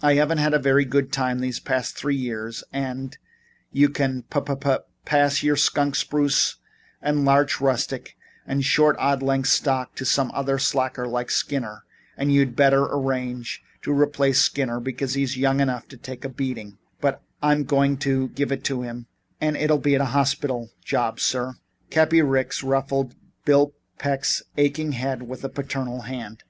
I 0.00 0.14
haven't 0.14 0.38
had 0.38 0.54
a 0.54 0.60
very 0.60 0.84
good 0.84 1.10
time 1.12 1.40
the 1.40 1.52
past 1.64 1.96
three 1.98 2.14
years 2.14 2.62
and 2.72 3.00
and 3.02 3.18
you 3.72 3.88
can 3.88 4.22
pa 4.30 4.38
pa 4.40 4.78
pass 5.04 5.42
your 5.42 5.56
skunk 5.56 5.96
spruce 5.96 6.58
and 7.00 7.24
larch 7.24 7.60
rustic 7.60 8.16
and 8.46 8.64
short 8.64 8.94
odd 9.00 9.24
length 9.24 9.48
stock 9.48 9.96
to 9.96 10.04
some 10.04 10.30
slacker 10.58 11.08
like 11.08 11.32
Skinner 11.32 11.82
and 12.16 12.32
you'd 12.32 12.54
better 12.54 12.84
arrange 12.84 13.60
to 13.82 13.92
replace 13.92 14.38
Skinner, 14.40 14.78
because 14.78 15.14
he's 15.14 15.36
young 15.36 15.58
enough 15.58 15.88
to 15.88 15.96
take 15.96 16.24
a 16.24 16.28
beating 16.28 16.78
and 17.02 17.16
I'm 17.42 17.64
going 17.64 17.96
to 18.06 18.28
give 18.28 18.52
it 18.52 18.62
to 18.66 18.82
him 18.82 19.08
and 19.40 19.56
it'll 19.56 19.78
be 19.78 19.96
a 19.96 20.04
hospital 20.04 20.70
job 20.84 21.18
sir" 21.18 21.56
Cappy 21.90 22.22
Ricks 22.22 22.62
ruffled 22.62 23.16
Bill 23.44 23.74
Peck's 23.98 24.44
aching 24.56 24.92
head 24.92 25.24
with 25.24 25.42
a 25.42 25.48
paternal 25.48 26.02
hand. 26.02 26.44